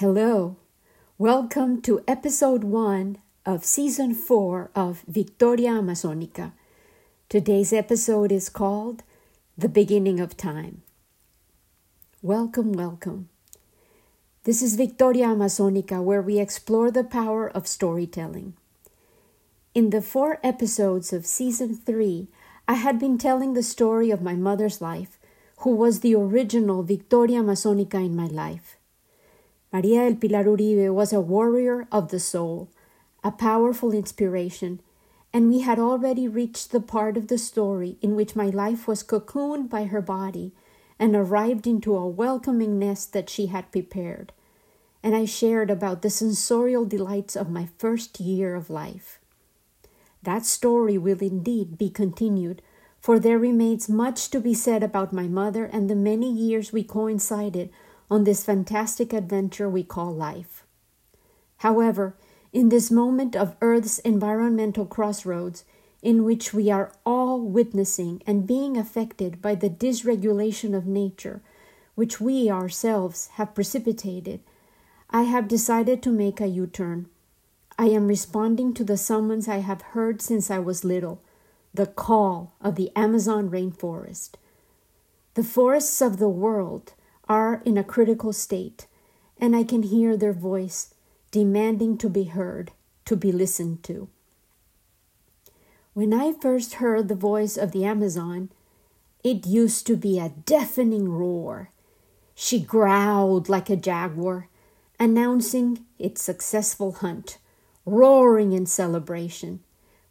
Hello, 0.00 0.56
welcome 1.16 1.80
to 1.80 2.04
episode 2.06 2.64
one 2.64 3.16
of 3.46 3.64
season 3.64 4.12
four 4.12 4.70
of 4.74 5.02
Victoria 5.08 5.70
Amazonica. 5.70 6.52
Today's 7.30 7.72
episode 7.72 8.30
is 8.30 8.50
called 8.50 9.04
The 9.56 9.70
Beginning 9.70 10.20
of 10.20 10.36
Time. 10.36 10.82
Welcome, 12.20 12.74
welcome. 12.74 13.30
This 14.44 14.60
is 14.60 14.76
Victoria 14.76 15.28
Amazonica, 15.28 16.04
where 16.04 16.20
we 16.20 16.40
explore 16.40 16.90
the 16.90 17.02
power 17.02 17.48
of 17.48 17.66
storytelling. 17.66 18.52
In 19.74 19.88
the 19.88 20.02
four 20.02 20.40
episodes 20.42 21.14
of 21.14 21.24
season 21.24 21.74
three, 21.74 22.28
I 22.68 22.74
had 22.74 22.98
been 22.98 23.16
telling 23.16 23.54
the 23.54 23.62
story 23.62 24.10
of 24.10 24.20
my 24.20 24.34
mother's 24.34 24.82
life, 24.82 25.18
who 25.60 25.74
was 25.74 26.00
the 26.00 26.14
original 26.14 26.82
Victoria 26.82 27.40
Amazonica 27.40 28.04
in 28.04 28.14
my 28.14 28.26
life. 28.26 28.76
Maria 29.76 30.08
del 30.08 30.16
Pilar 30.16 30.44
Uribe 30.44 30.90
was 30.90 31.12
a 31.12 31.20
warrior 31.20 31.86
of 31.92 32.08
the 32.08 32.18
soul, 32.18 32.70
a 33.22 33.30
powerful 33.30 33.92
inspiration, 33.92 34.80
and 35.34 35.50
we 35.50 35.60
had 35.60 35.78
already 35.78 36.26
reached 36.26 36.72
the 36.72 36.80
part 36.80 37.18
of 37.18 37.28
the 37.28 37.36
story 37.36 37.98
in 38.00 38.16
which 38.16 38.34
my 38.34 38.46
life 38.46 38.88
was 38.88 39.02
cocooned 39.02 39.68
by 39.68 39.84
her 39.84 40.00
body 40.00 40.54
and 40.98 41.14
arrived 41.14 41.66
into 41.66 41.94
a 41.94 42.08
welcoming 42.08 42.78
nest 42.78 43.12
that 43.12 43.28
she 43.28 43.48
had 43.48 43.70
prepared. 43.70 44.32
And 45.02 45.14
I 45.14 45.26
shared 45.26 45.70
about 45.70 46.00
the 46.00 46.08
sensorial 46.08 46.86
delights 46.86 47.36
of 47.36 47.50
my 47.50 47.68
first 47.76 48.18
year 48.18 48.54
of 48.54 48.70
life. 48.70 49.18
That 50.22 50.46
story 50.46 50.96
will 50.96 51.18
indeed 51.18 51.76
be 51.76 51.90
continued, 51.90 52.62
for 52.98 53.18
there 53.18 53.38
remains 53.38 53.90
much 53.90 54.30
to 54.30 54.40
be 54.40 54.54
said 54.54 54.82
about 54.82 55.12
my 55.12 55.28
mother 55.28 55.66
and 55.66 55.90
the 55.90 55.94
many 55.94 56.32
years 56.32 56.72
we 56.72 56.82
coincided 56.82 57.68
on 58.10 58.24
this 58.24 58.44
fantastic 58.44 59.12
adventure 59.12 59.68
we 59.68 59.82
call 59.82 60.14
life. 60.14 60.64
However, 61.58 62.16
in 62.52 62.68
this 62.68 62.90
moment 62.90 63.34
of 63.34 63.56
Earth's 63.60 63.98
environmental 64.00 64.86
crossroads, 64.86 65.64
in 66.02 66.24
which 66.24 66.54
we 66.54 66.70
are 66.70 66.92
all 67.04 67.40
witnessing 67.40 68.22
and 68.26 68.46
being 68.46 68.76
affected 68.76 69.42
by 69.42 69.54
the 69.54 69.70
dysregulation 69.70 70.74
of 70.76 70.86
nature, 70.86 71.42
which 71.94 72.20
we 72.20 72.50
ourselves 72.50 73.28
have 73.34 73.54
precipitated, 73.54 74.40
I 75.10 75.22
have 75.22 75.48
decided 75.48 76.02
to 76.02 76.10
make 76.10 76.40
a 76.40 76.46
U 76.46 76.66
turn. 76.66 77.08
I 77.78 77.86
am 77.86 78.06
responding 78.06 78.72
to 78.74 78.84
the 78.84 78.96
summons 78.96 79.48
I 79.48 79.58
have 79.58 79.82
heard 79.82 80.22
since 80.22 80.50
I 80.50 80.58
was 80.58 80.84
little 80.84 81.20
the 81.74 81.86
call 81.86 82.54
of 82.62 82.74
the 82.76 82.90
Amazon 82.96 83.50
rainforest. 83.50 84.30
The 85.34 85.44
forests 85.44 86.00
of 86.00 86.18
the 86.18 86.28
world 86.28 86.94
are 87.28 87.62
in 87.64 87.76
a 87.76 87.84
critical 87.84 88.32
state, 88.32 88.86
and 89.38 89.54
I 89.54 89.64
can 89.64 89.82
hear 89.82 90.16
their 90.16 90.32
voice 90.32 90.94
demanding 91.30 91.98
to 91.98 92.08
be 92.08 92.24
heard, 92.24 92.72
to 93.04 93.16
be 93.16 93.32
listened 93.32 93.82
to. 93.84 94.08
When 95.92 96.12
I 96.12 96.32
first 96.32 96.74
heard 96.74 97.08
the 97.08 97.14
voice 97.14 97.56
of 97.56 97.72
the 97.72 97.84
Amazon, 97.84 98.50
it 99.24 99.46
used 99.46 99.86
to 99.86 99.96
be 99.96 100.18
a 100.18 100.28
deafening 100.28 101.08
roar. 101.08 101.70
She 102.34 102.60
growled 102.60 103.48
like 103.48 103.70
a 103.70 103.76
jaguar, 103.76 104.48
announcing 105.00 105.84
its 105.98 106.22
successful 106.22 106.92
hunt, 106.92 107.38
roaring 107.84 108.52
in 108.52 108.66
celebration, 108.66 109.60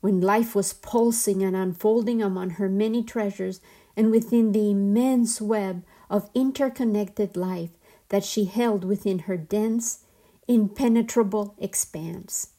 when 0.01 0.21
life 0.21 0.53
was 0.53 0.73
pulsing 0.73 1.43
and 1.43 1.55
unfolding 1.55 2.21
among 2.21 2.51
her 2.51 2.69
many 2.69 3.03
treasures 3.03 3.61
and 3.95 4.11
within 4.11 4.51
the 4.51 4.71
immense 4.71 5.41
web 5.41 5.83
of 6.09 6.29
interconnected 6.33 7.35
life 7.35 7.71
that 8.09 8.23
she 8.23 8.45
held 8.45 8.83
within 8.83 9.19
her 9.19 9.37
dense, 9.37 9.99
impenetrable 10.47 11.55
expanse. 11.57 12.49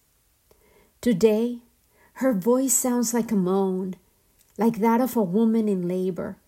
Today, 1.00 1.60
her 2.14 2.32
voice 2.32 2.72
sounds 2.72 3.14
like 3.14 3.30
a 3.30 3.36
moan, 3.36 3.94
like 4.58 4.78
that 4.78 5.00
of 5.00 5.16
a 5.16 5.22
woman 5.22 5.68
in 5.68 5.86
labor. 5.86 6.38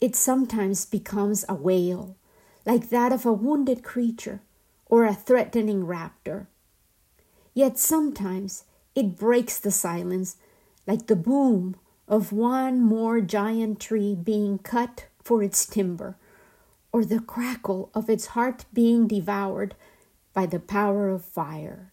It 0.00 0.14
sometimes 0.14 0.84
becomes 0.84 1.44
a 1.48 1.54
wail, 1.54 2.16
like 2.66 2.90
that 2.90 3.12
of 3.12 3.24
a 3.24 3.32
wounded 3.32 3.82
creature 3.82 4.42
or 4.86 5.04
a 5.04 5.14
threatening 5.14 5.84
raptor. 5.84 6.46
Yet 7.54 7.78
sometimes 7.78 8.64
it 8.94 9.16
breaks 9.16 9.58
the 9.58 9.70
silence, 9.70 10.36
like 10.86 11.06
the 11.06 11.16
boom 11.16 11.76
of 12.08 12.32
one 12.32 12.80
more 12.80 13.20
giant 13.20 13.80
tree 13.80 14.14
being 14.14 14.58
cut 14.58 15.06
for 15.22 15.42
its 15.42 15.66
timber 15.66 16.16
or 16.92 17.04
the 17.04 17.20
crackle 17.20 17.90
of 17.94 18.08
its 18.08 18.26
heart 18.28 18.64
being 18.72 19.06
devoured 19.06 19.74
by 20.32 20.46
the 20.46 20.60
power 20.60 21.08
of 21.08 21.24
fire. 21.24 21.92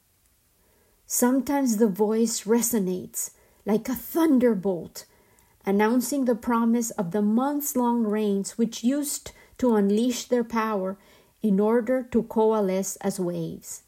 Sometimes 1.06 1.78
the 1.78 1.88
voice 1.88 2.44
resonates 2.44 3.32
like 3.66 3.90
a 3.90 3.96
thunderbolt, 3.96 5.06
announcing 5.66 6.26
the 6.26 6.36
promise 6.36 6.92
of 6.92 7.12
the 7.12 7.22
months 7.22 7.76
long 7.76 8.04
rains 8.04 8.58
which 8.58 8.84
used 8.84 9.32
to 9.58 9.76
unleash 9.76 10.26
their 10.26 10.44
power 10.44 10.98
in 11.42 11.60
order 11.60 12.04
to 12.04 12.24
coalesce 12.24 12.96
as 12.98 13.20
waves. 13.20 13.84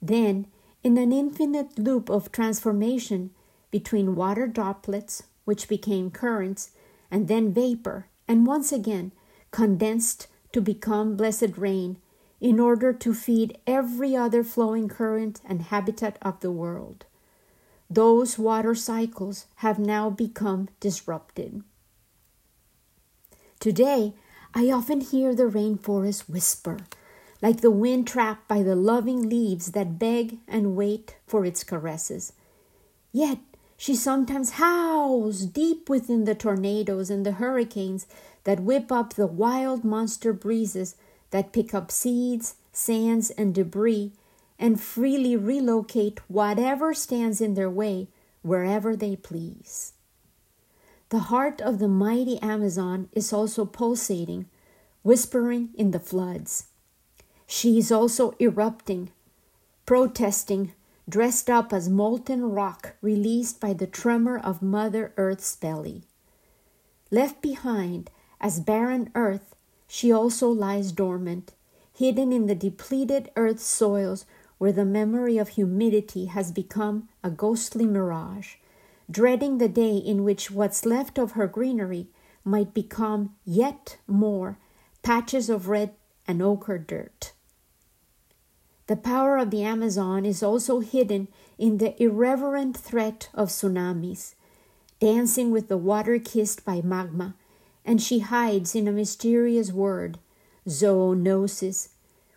Then, 0.00 0.46
in 0.82 0.98
an 0.98 1.12
infinite 1.12 1.78
loop 1.78 2.10
of 2.10 2.32
transformation 2.32 3.30
between 3.70 4.16
water 4.16 4.46
droplets, 4.46 5.22
which 5.44 5.68
became 5.68 6.10
currents, 6.10 6.70
and 7.10 7.28
then 7.28 7.52
vapor, 7.52 8.08
and 8.26 8.46
once 8.46 8.72
again 8.72 9.12
condensed 9.50 10.26
to 10.52 10.60
become 10.60 11.16
blessed 11.16 11.56
rain 11.56 11.98
in 12.40 12.58
order 12.58 12.92
to 12.92 13.14
feed 13.14 13.58
every 13.66 14.16
other 14.16 14.42
flowing 14.42 14.88
current 14.88 15.40
and 15.44 15.62
habitat 15.62 16.18
of 16.22 16.40
the 16.40 16.50
world. 16.50 17.04
Those 17.88 18.38
water 18.38 18.74
cycles 18.74 19.46
have 19.56 19.78
now 19.78 20.10
become 20.10 20.68
disrupted. 20.80 21.62
Today, 23.60 24.14
I 24.54 24.70
often 24.70 25.00
hear 25.00 25.34
the 25.34 25.44
rainforest 25.44 26.28
whisper, 26.28 26.78
like 27.40 27.60
the 27.60 27.70
wind 27.70 28.06
trapped 28.06 28.48
by 28.48 28.62
the 28.62 28.74
loving 28.74 29.28
leaves 29.28 29.72
that 29.72 29.98
beg 29.98 30.38
and 30.48 30.74
wait 30.74 31.16
for 31.26 31.44
its 31.44 31.62
caresses. 31.62 32.32
Yet, 33.12 33.38
she 33.82 33.96
sometimes 33.96 34.50
howls 34.50 35.44
deep 35.44 35.88
within 35.88 36.22
the 36.22 36.36
tornadoes 36.36 37.10
and 37.10 37.26
the 37.26 37.32
hurricanes 37.32 38.06
that 38.44 38.60
whip 38.60 38.92
up 38.92 39.14
the 39.14 39.26
wild 39.26 39.82
monster 39.82 40.32
breezes 40.32 40.94
that 41.32 41.52
pick 41.52 41.74
up 41.74 41.90
seeds, 41.90 42.54
sands, 42.72 43.30
and 43.30 43.52
debris 43.52 44.12
and 44.56 44.80
freely 44.80 45.34
relocate 45.34 46.20
whatever 46.28 46.94
stands 46.94 47.40
in 47.40 47.54
their 47.54 47.68
way 47.68 48.06
wherever 48.42 48.94
they 48.94 49.16
please. 49.16 49.94
The 51.08 51.26
heart 51.32 51.60
of 51.60 51.80
the 51.80 51.88
mighty 51.88 52.40
Amazon 52.40 53.08
is 53.10 53.32
also 53.32 53.64
pulsating, 53.64 54.46
whispering 55.02 55.70
in 55.74 55.90
the 55.90 55.98
floods. 55.98 56.66
She 57.48 57.78
is 57.78 57.90
also 57.90 58.36
erupting, 58.38 59.10
protesting, 59.86 60.72
dressed 61.08 61.50
up 61.50 61.72
as 61.72 61.88
molten 61.88 62.42
rock 62.50 62.94
released 63.00 63.60
by 63.60 63.72
the 63.72 63.86
tremor 63.86 64.38
of 64.38 64.62
Mother 64.62 65.12
Earth's 65.16 65.56
belly. 65.56 66.04
Left 67.10 67.42
behind 67.42 68.10
as 68.40 68.60
barren 68.60 69.10
earth, 69.14 69.54
she 69.86 70.12
also 70.12 70.48
lies 70.48 70.92
dormant, 70.92 71.52
hidden 71.92 72.32
in 72.32 72.46
the 72.46 72.54
depleted 72.54 73.30
earth's 73.36 73.64
soils 73.64 74.24
where 74.58 74.72
the 74.72 74.84
memory 74.84 75.38
of 75.38 75.50
humidity 75.50 76.26
has 76.26 76.52
become 76.52 77.08
a 77.22 77.30
ghostly 77.30 77.84
mirage, 77.84 78.54
dreading 79.10 79.58
the 79.58 79.68
day 79.68 79.96
in 79.96 80.24
which 80.24 80.50
what's 80.50 80.86
left 80.86 81.18
of 81.18 81.32
her 81.32 81.46
greenery 81.46 82.08
might 82.44 82.72
become 82.72 83.34
yet 83.44 83.98
more 84.06 84.58
patches 85.02 85.50
of 85.50 85.68
red 85.68 85.94
and 86.26 86.40
ochre 86.40 86.78
dirt. 86.78 87.32
The 88.86 88.96
power 88.96 89.38
of 89.38 89.50
the 89.50 89.62
Amazon 89.62 90.26
is 90.26 90.42
also 90.42 90.80
hidden 90.80 91.28
in 91.58 91.78
the 91.78 92.00
irreverent 92.02 92.76
threat 92.76 93.28
of 93.32 93.48
tsunamis, 93.48 94.34
dancing 95.00 95.50
with 95.50 95.68
the 95.68 95.78
water 95.78 96.18
kissed 96.18 96.64
by 96.64 96.80
magma 96.82 97.34
and 97.84 98.00
she 98.00 98.20
hides 98.20 98.74
in 98.74 98.86
a 98.86 98.92
mysterious 98.92 99.72
word, 99.72 100.18
zoonosis, 100.68 101.88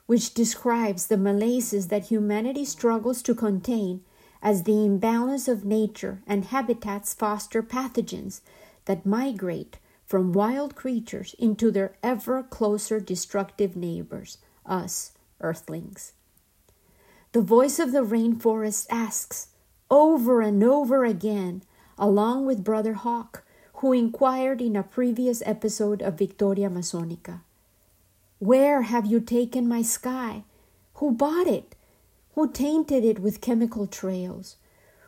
which 0.05 0.33
describes 0.33 1.07
the 1.07 1.17
malaces 1.17 1.87
that 1.87 2.05
humanity 2.05 2.65
struggles 2.65 3.21
to 3.21 3.35
contain 3.35 4.01
as 4.41 4.63
the 4.63 4.85
imbalance 4.85 5.47
of 5.47 5.65
nature 5.65 6.21
and 6.27 6.45
habitats 6.45 7.13
foster 7.13 7.63
pathogens 7.63 8.41
that 8.85 9.05
migrate 9.05 9.77
from 10.05 10.33
wild 10.33 10.75
creatures 10.75 11.35
into 11.39 11.71
their 11.71 11.95
ever 12.03 12.43
closer 12.43 12.99
destructive 12.99 13.75
neighbors, 13.75 14.37
us, 14.65 15.11
earthlings. 15.41 16.13
The 17.35 17.41
voice 17.41 17.79
of 17.79 17.91
the 17.91 18.05
rainforest 18.05 18.87
asks 18.89 19.49
over 19.91 20.39
and 20.39 20.63
over 20.63 21.03
again, 21.03 21.63
along 21.97 22.45
with 22.45 22.63
Brother 22.63 22.93
Hawk, 22.93 23.43
who 23.73 23.91
inquired 23.91 24.61
in 24.61 24.77
a 24.77 24.83
previous 24.83 25.43
episode 25.45 26.01
of 26.01 26.17
Victoria 26.17 26.69
Amazonica 26.69 27.41
Where 28.39 28.83
have 28.83 29.05
you 29.05 29.19
taken 29.19 29.67
my 29.67 29.81
sky? 29.81 30.45
Who 30.93 31.11
bought 31.11 31.47
it? 31.47 31.75
Who 32.35 32.49
tainted 32.49 33.03
it 33.03 33.19
with 33.19 33.41
chemical 33.41 33.85
trails? 33.85 34.55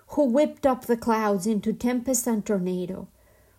Who 0.08 0.26
whipped 0.26 0.66
up 0.66 0.82
the 0.82 0.98
clouds 0.98 1.48
into 1.48 1.72
tempest 1.72 2.28
and 2.28 2.46
tornado? 2.46 3.08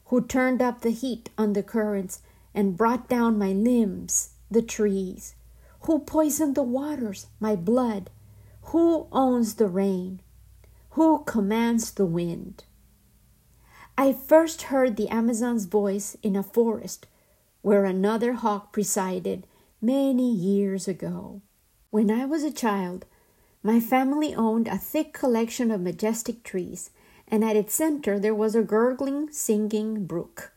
Who 0.09 0.21
turned 0.21 0.61
up 0.61 0.83
the 0.83 0.91
heat 0.91 1.31
on 1.39 1.55
the 1.55 1.63
currents 1.63 2.21
and 2.55 2.77
brought 2.77 3.09
down 3.09 3.39
my 3.39 3.53
limbs, 3.55 4.35
the 4.51 4.61
trees? 4.61 5.37
Who 5.87 6.01
poisoned 6.01 6.55
the 6.55 6.63
waters, 6.63 7.29
my 7.41 7.57
blood? 7.57 8.11
Who 8.73 9.07
owns 9.13 9.55
the 9.55 9.67
rain? 9.67 10.21
Who 10.91 11.25
commands 11.25 11.91
the 11.91 12.05
wind? 12.05 12.65
I 13.97 14.13
first 14.13 14.69
heard 14.69 14.97
the 14.97 15.09
Amazon's 15.09 15.65
voice 15.65 16.19
in 16.23 16.37
a 16.37 16.43
forest 16.43 17.07
where 17.63 17.87
another 17.87 18.35
hawk 18.35 18.75
presided 18.75 19.47
many 19.81 20.31
years 20.31 20.87
ago. 20.87 21.41
When 21.89 22.11
I 22.11 22.27
was 22.27 22.45
a 22.45 22.53
child, 22.53 23.07
my 23.63 23.81
family 23.81 24.35
owned 24.35 24.69
a 24.69 24.77
thick 24.77 25.15
collection 25.15 25.71
of 25.71 25.81
majestic 25.81 26.43
trees, 26.43 26.91
and 27.27 27.43
at 27.43 27.57
its 27.57 27.75
center 27.75 28.19
there 28.19 28.35
was 28.35 28.55
a 28.55 28.63
gurgling, 28.63 29.33
singing 29.33 30.05
brook. 30.05 30.53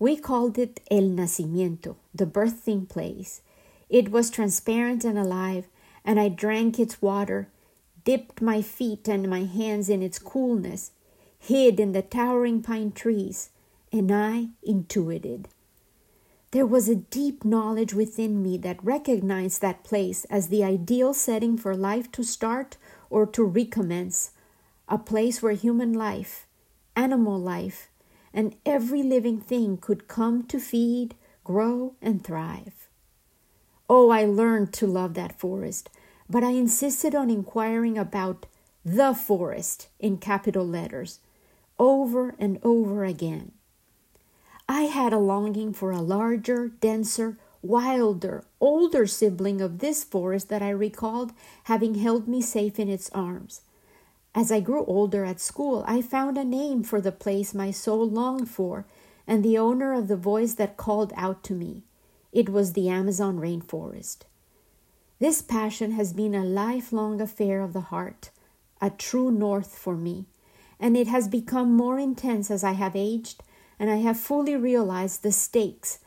We 0.00 0.16
called 0.16 0.58
it 0.58 0.80
El 0.90 1.10
Nacimiento, 1.14 1.94
the 2.12 2.26
birthing 2.26 2.88
place. 2.88 3.40
It 3.88 4.10
was 4.10 4.30
transparent 4.30 5.04
and 5.04 5.16
alive, 5.16 5.68
and 6.06 6.20
I 6.20 6.28
drank 6.28 6.78
its 6.78 7.02
water, 7.02 7.48
dipped 8.04 8.40
my 8.40 8.62
feet 8.62 9.08
and 9.08 9.28
my 9.28 9.42
hands 9.42 9.90
in 9.90 10.02
its 10.02 10.20
coolness, 10.20 10.92
hid 11.38 11.80
in 11.80 11.92
the 11.92 12.00
towering 12.00 12.62
pine 12.62 12.92
trees, 12.92 13.50
and 13.92 14.10
I 14.12 14.50
intuited. 14.62 15.48
There 16.52 16.64
was 16.64 16.88
a 16.88 16.94
deep 16.94 17.44
knowledge 17.44 17.92
within 17.92 18.42
me 18.42 18.56
that 18.58 18.82
recognized 18.82 19.60
that 19.60 19.82
place 19.82 20.24
as 20.26 20.48
the 20.48 20.62
ideal 20.62 21.12
setting 21.12 21.58
for 21.58 21.76
life 21.76 22.10
to 22.12 22.22
start 22.22 22.76
or 23.10 23.26
to 23.26 23.44
recommence, 23.44 24.30
a 24.88 24.96
place 24.96 25.42
where 25.42 25.52
human 25.52 25.92
life, 25.92 26.46
animal 26.94 27.38
life, 27.38 27.88
and 28.32 28.54
every 28.64 29.02
living 29.02 29.40
thing 29.40 29.76
could 29.76 30.06
come 30.06 30.44
to 30.44 30.60
feed, 30.60 31.16
grow, 31.42 31.94
and 32.00 32.22
thrive. 32.22 32.88
Oh, 33.88 34.10
I 34.10 34.24
learned 34.24 34.72
to 34.74 34.86
love 34.86 35.14
that 35.14 35.38
forest, 35.38 35.90
but 36.28 36.42
I 36.42 36.50
insisted 36.50 37.14
on 37.14 37.30
inquiring 37.30 37.96
about 37.96 38.46
the 38.84 39.14
forest 39.14 39.88
in 39.98 40.18
capital 40.18 40.66
letters 40.66 41.20
over 41.78 42.34
and 42.38 42.58
over 42.62 43.04
again. 43.04 43.52
I 44.68 44.82
had 44.82 45.12
a 45.12 45.18
longing 45.18 45.72
for 45.72 45.90
a 45.90 46.00
larger, 46.00 46.68
denser, 46.68 47.38
wilder, 47.62 48.44
older 48.60 49.06
sibling 49.06 49.60
of 49.60 49.78
this 49.78 50.04
forest 50.04 50.48
that 50.48 50.62
I 50.62 50.70
recalled 50.70 51.32
having 51.64 51.96
held 51.96 52.26
me 52.26 52.42
safe 52.42 52.78
in 52.78 52.88
its 52.88 53.10
arms. 53.10 53.60
As 54.34 54.52
I 54.52 54.60
grew 54.60 54.84
older 54.84 55.24
at 55.24 55.40
school, 55.40 55.84
I 55.86 56.02
found 56.02 56.36
a 56.36 56.44
name 56.44 56.82
for 56.82 57.00
the 57.00 57.12
place 57.12 57.54
my 57.54 57.70
soul 57.70 58.08
longed 58.08 58.50
for 58.50 58.86
and 59.26 59.44
the 59.44 59.58
owner 59.58 59.92
of 59.92 60.08
the 60.08 60.16
voice 60.16 60.54
that 60.54 60.76
called 60.76 61.12
out 61.16 61.42
to 61.44 61.54
me. 61.54 61.82
It 62.32 62.48
was 62.48 62.72
the 62.72 62.88
Amazon 62.88 63.38
rainforest. 63.38 64.18
This 65.18 65.40
passion 65.40 65.92
has 65.92 66.12
been 66.12 66.34
a 66.34 66.44
lifelong 66.44 67.20
affair 67.20 67.62
of 67.62 67.72
the 67.72 67.80
heart, 67.92 68.30
a 68.80 68.90
true 68.90 69.30
north 69.30 69.76
for 69.76 69.96
me, 69.96 70.26
and 70.78 70.96
it 70.96 71.06
has 71.06 71.26
become 71.26 71.72
more 71.72 71.98
intense 71.98 72.50
as 72.50 72.62
I 72.62 72.72
have 72.72 72.94
aged 72.94 73.42
and 73.78 73.90
I 73.90 73.96
have 73.96 74.18
fully 74.18 74.56
realized 74.56 75.22
the 75.22 75.32
stakes 75.32 76.00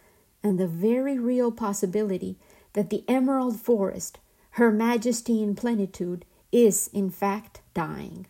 and 0.43 0.59
the 0.59 0.67
very 0.67 1.17
real 1.17 1.51
possibility 1.51 2.37
that 2.73 2.89
the 2.89 3.03
emerald 3.07 3.59
forest, 3.59 4.19
her 4.51 4.71
majesty 4.71 5.41
in 5.41 5.55
plenitude, 5.55 6.25
is 6.51 6.89
in 6.93 7.09
fact 7.09 7.61
dying. 7.73 8.27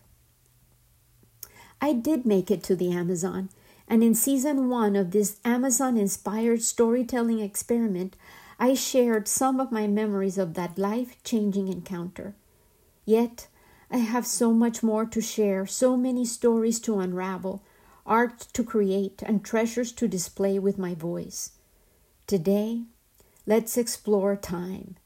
I 1.82 1.94
did 1.94 2.26
make 2.26 2.52
it 2.52 2.64
to 2.64 2.76
the 2.76 2.92
Amazon, 2.92 3.50
and 3.88 4.04
in 4.04 4.14
season 4.14 4.70
one 4.70 4.96
of 4.96 5.12
this 5.12 5.40
Amazon 5.46 5.98
inspired 5.98 6.62
storytelling 6.62 7.40
experiment, 7.40 8.16
I 8.62 8.74
shared 8.74 9.30
some 9.30 9.62
of 9.62 9.72
my 9.72 9.88
memories 9.88 10.38
of 10.38 10.54
that 10.56 10.78
life 10.78 11.16
changing 11.24 11.70
encounter. 11.70 12.36
Yet, 13.06 13.48
I 13.90 14.00
have 14.00 14.28
so 14.28 14.52
much 14.52 14.84
more 14.84 15.06
to 15.06 15.22
share, 15.22 15.66
so 15.66 15.96
many 15.96 16.26
stories 16.26 16.82
to 16.82 17.00
unravel, 17.00 17.64
art 18.06 18.48
to 18.54 18.64
create, 18.64 19.24
and 19.26 19.46
treasures 19.46 19.94
to 19.94 20.10
display 20.10 20.60
with 20.60 20.78
my 20.78 20.94
voice. 20.94 21.52
Today, 22.28 22.84
let's 23.48 23.78
explore 23.78 24.36
time, 24.36 24.98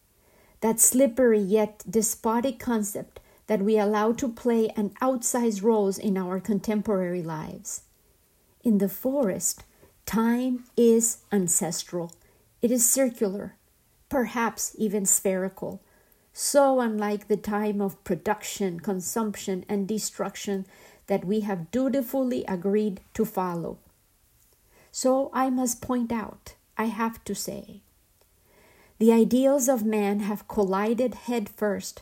that 0.61 0.79
slippery 0.79 1.39
yet 1.39 1.83
despotic 1.87 2.57
concept 2.57 3.19
that 3.45 3.61
we 3.61 3.77
allow 3.77 4.13
to 4.13 4.27
play 4.27 4.69
an 4.69 4.89
outsized 4.99 5.61
role 5.61 5.89
in 5.89 6.17
our 6.17 6.39
contemporary 6.39 7.21
lives. 7.21 7.83
In 8.63 8.79
the 8.79 8.89
forest, 8.89 9.63
time 10.05 10.63
is 10.75 11.17
ancestral. 11.31 12.11
It 12.63 12.71
is 12.71 12.89
circular, 12.89 13.57
perhaps 14.07 14.73
even 14.79 15.05
spherical, 15.05 15.81
so 16.31 16.79
unlike 16.79 17.27
the 17.27 17.35
time 17.35 17.81
of 17.81 18.01
production, 18.05 18.79
consumption, 18.79 19.65
and 19.67 19.85
destruction 19.85 20.65
that 21.07 21.25
we 21.25 21.41
have 21.41 21.71
dutifully 21.71 22.45
agreed 22.47 23.01
to 23.15 23.25
follow. 23.25 23.79
So 24.93 25.29
I 25.33 25.49
must 25.49 25.81
point 25.81 26.13
out, 26.13 26.55
I 26.77 26.85
have 26.85 27.21
to 27.25 27.35
say, 27.35 27.81
the 28.97 29.11
ideals 29.11 29.67
of 29.67 29.83
man 29.83 30.21
have 30.21 30.47
collided 30.47 31.15
headfirst 31.15 32.01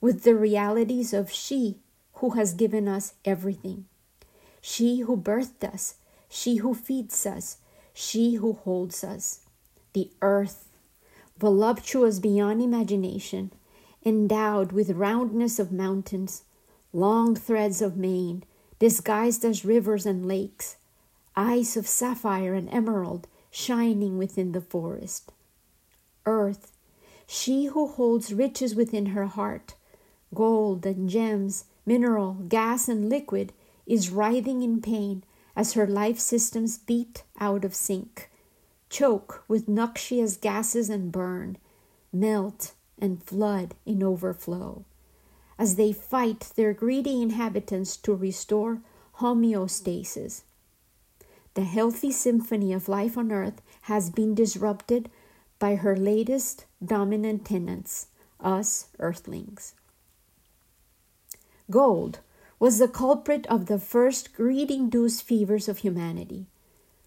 with 0.00 0.24
the 0.24 0.34
realities 0.34 1.12
of 1.12 1.30
she 1.30 1.78
who 2.14 2.30
has 2.30 2.54
given 2.54 2.88
us 2.88 3.14
everything. 3.24 3.84
She 4.60 5.02
who 5.02 5.16
birthed 5.16 5.62
us, 5.62 5.94
she 6.28 6.56
who 6.56 6.74
feeds 6.74 7.24
us, 7.24 7.58
she 7.94 8.34
who 8.34 8.54
holds 8.54 9.04
us. 9.04 9.41
The 9.92 10.10
earth, 10.22 10.68
voluptuous 11.38 12.18
beyond 12.18 12.62
imagination, 12.62 13.52
endowed 14.04 14.72
with 14.72 14.90
roundness 14.90 15.58
of 15.58 15.72
mountains, 15.72 16.44
long 16.92 17.34
threads 17.34 17.82
of 17.82 17.96
mane, 17.96 18.44
disguised 18.78 19.44
as 19.44 19.64
rivers 19.64 20.06
and 20.06 20.26
lakes, 20.26 20.76
eyes 21.36 21.76
of 21.76 21.86
sapphire 21.86 22.54
and 22.54 22.68
emerald 22.72 23.28
shining 23.50 24.18
within 24.18 24.52
the 24.52 24.60
forest. 24.60 25.32
Earth, 26.26 26.72
she 27.26 27.66
who 27.66 27.86
holds 27.86 28.32
riches 28.32 28.74
within 28.74 29.06
her 29.06 29.26
heart, 29.26 29.74
gold 30.34 30.86
and 30.86 31.08
gems, 31.08 31.64
mineral, 31.84 32.34
gas, 32.48 32.88
and 32.88 33.08
liquid, 33.08 33.52
is 33.86 34.10
writhing 34.10 34.62
in 34.62 34.80
pain 34.80 35.22
as 35.54 35.74
her 35.74 35.86
life 35.86 36.18
systems 36.18 36.78
beat 36.78 37.24
out 37.38 37.64
of 37.64 37.74
sync, 37.74 38.30
choke 38.92 39.42
with 39.48 39.68
noxious 39.68 40.36
gases 40.36 40.90
and 40.90 41.10
burn, 41.10 41.56
melt 42.12 42.74
and 43.00 43.22
flood 43.24 43.74
in 43.86 44.02
overflow 44.02 44.84
as 45.58 45.76
they 45.76 45.92
fight 45.92 46.50
their 46.56 46.72
greedy 46.74 47.22
inhabitants 47.22 47.96
to 47.96 48.14
restore 48.14 48.80
homeostasis. 49.18 50.42
The 51.54 51.64
healthy 51.64 52.12
symphony 52.12 52.72
of 52.72 52.88
life 52.88 53.16
on 53.16 53.32
earth 53.32 53.62
has 53.82 54.10
been 54.10 54.34
disrupted 54.34 55.10
by 55.58 55.76
her 55.76 55.96
latest 55.96 56.66
dominant 56.84 57.44
tenants, 57.44 58.08
us 58.40 58.88
earthlings. 58.98 59.74
Gold 61.70 62.18
was 62.58 62.78
the 62.78 62.88
culprit 62.88 63.46
of 63.46 63.66
the 63.66 63.78
first 63.78 64.34
greed 64.34 64.70
induced 64.70 65.22
fevers 65.22 65.68
of 65.68 65.78
humanity. 65.78 66.46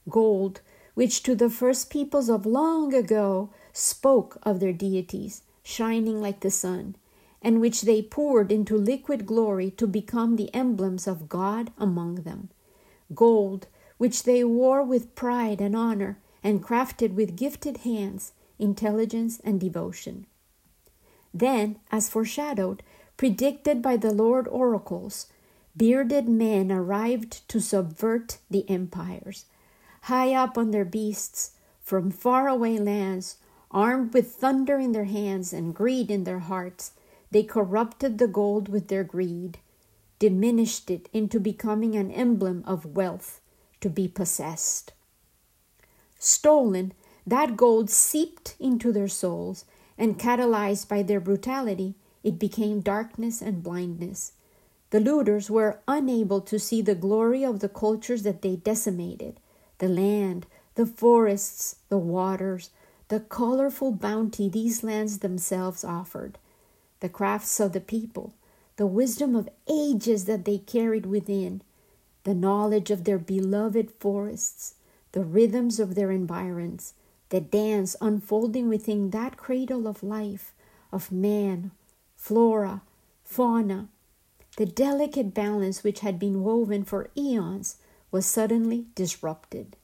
Gold, 0.10 0.62
which 0.96 1.22
to 1.24 1.36
the 1.36 1.50
first 1.50 1.90
peoples 1.90 2.30
of 2.30 2.46
long 2.46 2.94
ago 2.94 3.50
spoke 3.72 4.38
of 4.44 4.60
their 4.60 4.74
deities, 4.74 5.44
shining 5.62 6.20
like 6.20 6.40
the 6.40 6.50
sun, 6.50 6.96
and 7.42 7.62
which 7.62 7.84
they 7.84 8.02
poured 8.02 8.52
into 8.52 8.76
liquid 8.76 9.26
glory 9.26 9.70
to 9.70 9.86
become 9.86 10.36
the 10.36 10.52
emblems 10.54 11.06
of 11.06 11.30
God 11.30 11.72
among 11.78 12.16
them. 12.16 12.50
Gold, 13.14 13.68
which 13.98 14.24
they 14.24 14.44
wore 14.44 14.84
with 14.84 15.14
pride 15.16 15.62
and 15.62 15.76
honor, 15.76 16.18
and 16.44 16.64
crafted 16.64 17.14
with 17.14 17.36
gifted 17.36 17.78
hands, 17.78 18.32
intelligence, 18.58 19.40
and 19.44 19.60
devotion. 19.60 20.26
Then, 21.34 21.78
as 21.92 22.10
foreshadowed, 22.10 22.82
predicted 23.18 23.82
by 23.82 23.98
the 23.98 24.14
Lord 24.14 24.48
oracles, 24.48 25.28
bearded 25.76 26.30
men 26.30 26.72
arrived 26.72 27.48
to 27.50 27.60
subvert 27.60 28.38
the 28.50 28.70
empires. 28.70 29.46
High 30.06 30.36
up 30.36 30.56
on 30.56 30.70
their 30.70 30.86
beasts, 30.86 31.54
from 31.82 32.12
faraway 32.12 32.78
lands, 32.78 33.38
armed 33.72 34.14
with 34.14 34.36
thunder 34.36 34.78
in 34.78 34.92
their 34.92 35.06
hands 35.06 35.52
and 35.52 35.74
greed 35.74 36.12
in 36.12 36.26
their 36.26 36.42
hearts, 36.42 36.92
they 37.32 37.42
corrupted 37.42 38.20
the 38.20 38.28
gold 38.28 38.70
with 38.70 38.88
their 38.88 39.04
greed, 39.04 39.58
diminished 40.20 40.92
it 40.92 41.10
into 41.12 41.40
becoming 41.40 41.96
an 41.96 42.12
emblem 42.12 42.64
of 42.68 42.96
wealth 42.96 43.42
to 43.82 43.90
be 43.90 44.08
possessed. 44.08 44.94
Stolen, 46.20 46.94
that 47.26 47.58
gold 47.58 47.90
seeped 47.90 48.56
into 48.60 48.92
their 48.92 49.08
souls 49.08 49.66
and 49.98 50.20
catalyzed 50.20 50.88
by 50.88 51.02
their 51.02 51.20
brutality, 51.20 51.96
it 52.24 52.38
became 52.38 52.80
darkness 52.80 53.42
and 53.42 53.64
blindness. 53.64 54.34
The 54.92 55.00
looters 55.00 55.50
were 55.50 55.80
unable 55.88 56.42
to 56.42 56.60
see 56.60 56.84
the 56.84 56.94
glory 56.94 57.44
of 57.44 57.60
the 57.60 57.70
cultures 57.70 58.22
that 58.22 58.44
they 58.44 58.56
decimated 58.56 59.40
the 59.78 59.88
land, 59.88 60.46
the 60.76 60.86
forests, 60.86 61.78
the 61.90 61.98
waters, 61.98 62.70
the 63.08 63.20
colorful 63.20 63.92
bounty 63.92 64.50
these 64.50 64.84
lands 64.84 65.20
themselves 65.20 65.84
offered, 65.84 66.38
the 67.00 67.10
crafts 67.10 67.60
of 67.60 67.74
the 67.74 67.82
people, 67.82 68.34
the 68.78 68.86
wisdom 68.86 69.36
of 69.36 69.50
ages 69.70 70.26
that 70.26 70.46
they 70.46 70.58
carried 70.58 71.06
within, 71.06 71.62
the 72.24 72.34
knowledge 72.34 72.90
of 72.90 73.04
their 73.04 73.20
beloved 73.20 73.92
forests, 74.00 74.76
the 75.12 75.24
rhythms 75.24 75.80
of 75.80 75.96
their 75.96 76.12
environs, 76.12 76.94
the 77.30 77.40
dance 77.40 77.96
unfolding 78.02 78.68
within 78.68 79.12
that 79.12 79.38
cradle 79.38 79.88
of 79.88 80.04
life, 80.04 80.54
of 80.92 81.12
man, 81.12 81.72
flora, 82.16 82.82
fauna, 83.24 83.88
the 84.58 84.66
delicate 84.66 85.34
balance 85.34 85.84
which 85.84 86.00
had 86.00 86.18
been 86.18 86.44
woven 86.44 86.84
for 86.84 87.10
eons 87.18 87.78
was 88.16 88.26
suddenly 88.26 88.86
disrupted. 88.96 89.76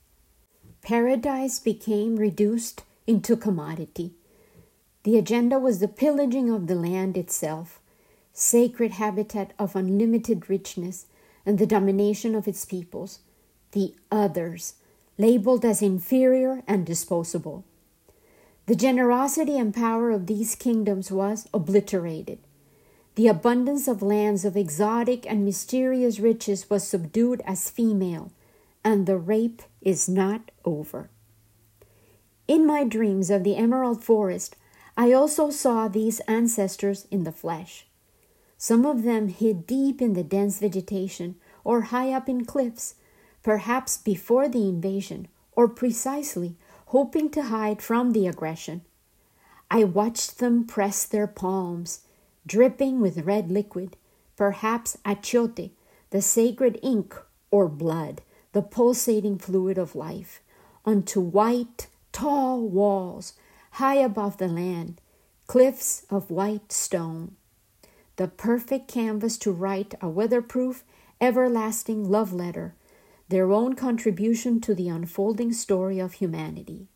Paradise 0.80 1.58
became 1.58 2.16
reduced 2.16 2.82
into 3.06 3.36
commodity. 3.36 4.14
The 5.02 5.18
agenda 5.18 5.58
was 5.58 5.80
the 5.80 5.86
pillaging 6.02 6.48
of 6.48 6.66
the 6.66 6.74
land 6.74 7.18
itself, 7.18 7.78
sacred 8.32 8.92
habitat 8.92 9.52
of 9.58 9.76
unlimited 9.76 10.48
richness, 10.48 11.04
and 11.44 11.58
the 11.58 11.66
domination 11.66 12.34
of 12.34 12.48
its 12.48 12.64
peoples, 12.64 13.18
the 13.72 13.94
others, 14.10 14.76
labeled 15.18 15.66
as 15.66 15.82
inferior 15.82 16.62
and 16.66 16.86
disposable. 16.86 17.66
The 18.64 18.76
generosity 18.76 19.58
and 19.58 19.74
power 19.74 20.10
of 20.10 20.26
these 20.26 20.54
kingdoms 20.54 21.12
was 21.12 21.46
obliterated. 21.52 22.38
The 23.14 23.28
abundance 23.28 23.88
of 23.88 24.00
lands 24.02 24.44
of 24.46 24.56
exotic 24.56 25.30
and 25.30 25.44
mysterious 25.44 26.18
riches 26.18 26.70
was 26.70 26.86
subdued 26.86 27.42
as 27.44 27.68
female, 27.68 28.32
and 28.82 29.06
the 29.06 29.18
rape 29.18 29.62
is 29.82 30.08
not 30.08 30.50
over. 30.64 31.10
In 32.48 32.66
my 32.66 32.84
dreams 32.84 33.28
of 33.30 33.44
the 33.44 33.56
Emerald 33.56 34.02
Forest, 34.02 34.56
I 34.96 35.12
also 35.12 35.50
saw 35.50 35.88
these 35.88 36.20
ancestors 36.20 37.06
in 37.10 37.24
the 37.24 37.32
flesh. 37.32 37.86
Some 38.56 38.86
of 38.86 39.02
them 39.02 39.28
hid 39.28 39.66
deep 39.66 40.00
in 40.00 40.14
the 40.14 40.24
dense 40.24 40.58
vegetation 40.58 41.36
or 41.64 41.82
high 41.82 42.12
up 42.12 42.28
in 42.28 42.44
cliffs, 42.44 42.94
perhaps 43.42 43.98
before 43.98 44.48
the 44.48 44.68
invasion 44.68 45.28
or 45.54 45.68
precisely 45.68 46.56
hoping 46.86 47.28
to 47.30 47.42
hide 47.42 47.82
from 47.82 48.12
the 48.12 48.26
aggression. 48.26 48.82
I 49.70 49.84
watched 49.84 50.38
them 50.38 50.64
press 50.64 51.04
their 51.04 51.26
palms 51.26 52.00
dripping 52.46 53.00
with 53.00 53.26
red 53.26 53.50
liquid, 53.50 53.96
perhaps 54.36 54.96
achiote, 55.04 55.70
the 56.10 56.22
sacred 56.22 56.78
ink 56.82 57.14
or 57.50 57.68
blood, 57.68 58.22
the 58.52 58.62
pulsating 58.62 59.38
fluid 59.38 59.78
of 59.78 59.94
life, 59.94 60.40
onto 60.84 61.20
white, 61.20 61.86
tall 62.12 62.60
walls 62.60 63.34
high 63.72 63.96
above 63.96 64.36
the 64.36 64.48
land, 64.48 65.00
cliffs 65.46 66.04
of 66.10 66.30
white 66.30 66.70
stone. 66.70 67.34
The 68.16 68.28
perfect 68.28 68.88
canvas 68.88 69.38
to 69.38 69.50
write 69.50 69.94
a 70.00 70.08
weatherproof, 70.08 70.84
everlasting 71.20 72.10
love 72.10 72.32
letter, 72.32 72.74
their 73.28 73.50
own 73.50 73.74
contribution 73.74 74.60
to 74.60 74.74
the 74.74 74.88
unfolding 74.88 75.52
story 75.52 75.98
of 75.98 76.14
humanity. 76.14 76.88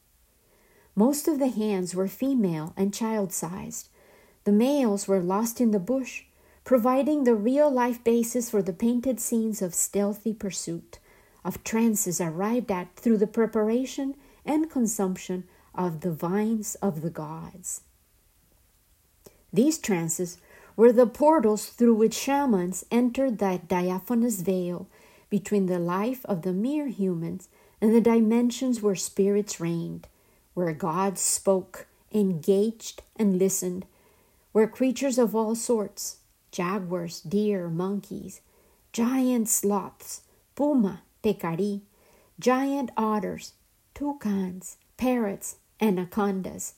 Most 0.94 1.28
of 1.28 1.38
the 1.38 1.48
hands 1.48 1.94
were 1.94 2.08
female 2.08 2.74
and 2.76 2.92
child 2.92 3.32
sized, 3.32 3.88
the 4.46 4.52
males 4.52 5.08
were 5.08 5.20
lost 5.20 5.60
in 5.60 5.72
the 5.72 5.80
bush, 5.80 6.22
providing 6.62 7.24
the 7.24 7.34
real 7.34 7.68
life 7.68 8.02
basis 8.04 8.48
for 8.48 8.62
the 8.62 8.72
painted 8.72 9.18
scenes 9.18 9.60
of 9.60 9.74
stealthy 9.74 10.32
pursuit, 10.32 11.00
of 11.44 11.64
trances 11.64 12.20
arrived 12.20 12.70
at 12.70 12.94
through 12.94 13.18
the 13.18 13.26
preparation 13.26 14.14
and 14.44 14.70
consumption 14.70 15.42
of 15.74 16.00
the 16.02 16.12
vines 16.12 16.76
of 16.76 17.02
the 17.02 17.10
gods. 17.10 17.80
These 19.52 19.78
trances 19.78 20.38
were 20.76 20.92
the 20.92 21.08
portals 21.08 21.66
through 21.66 21.94
which 21.94 22.14
shamans 22.14 22.86
entered 22.88 23.38
that 23.38 23.66
diaphanous 23.66 24.42
veil 24.42 24.86
between 25.28 25.66
the 25.66 25.80
life 25.80 26.24
of 26.26 26.42
the 26.42 26.52
mere 26.52 26.86
humans 26.86 27.48
and 27.80 27.92
the 27.92 28.00
dimensions 28.00 28.80
where 28.80 28.94
spirits 28.94 29.58
reigned, 29.58 30.06
where 30.54 30.72
gods 30.72 31.20
spoke, 31.20 31.88
engaged, 32.12 33.02
and 33.16 33.40
listened, 33.40 33.86
were 34.56 34.66
creatures 34.66 35.18
of 35.18 35.36
all 35.36 35.54
sorts. 35.54 36.20
Jaguars, 36.50 37.20
deer, 37.20 37.68
monkeys, 37.68 38.40
giant 38.90 39.50
sloths, 39.50 40.22
puma, 40.54 41.02
peccary, 41.22 41.82
giant 42.40 42.90
otters, 42.96 43.52
toucans, 43.92 44.78
parrots, 44.96 45.56
anacondas, 45.78 46.72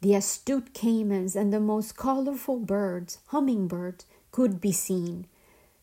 the 0.00 0.14
astute 0.14 0.72
caimans, 0.72 1.36
and 1.36 1.52
the 1.52 1.60
most 1.60 1.98
colorful 1.98 2.58
birds, 2.60 3.18
hummingbirds, 3.26 4.06
could 4.32 4.58
be 4.58 4.72
seen, 4.72 5.26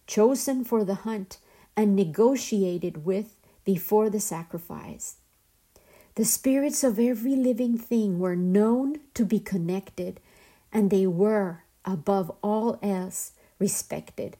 chosen 0.07 0.63
for 0.63 0.83
the 0.83 1.01
hunt 1.05 1.37
and 1.77 1.95
negotiated 1.95 3.05
with 3.05 3.35
before 3.63 4.09
the 4.09 4.19
sacrifice. 4.19 5.17
The 6.15 6.25
spirits 6.25 6.83
of 6.83 6.97
every 6.97 7.35
living 7.35 7.77
thing 7.77 8.17
were 8.17 8.35
known 8.35 8.95
to 9.13 9.23
be 9.23 9.39
connected 9.39 10.19
and 10.75 10.89
they 10.89 11.07
were, 11.07 11.63
above 11.85 12.29
all 12.43 12.77
else, 12.83 13.31
respected. 13.59 14.35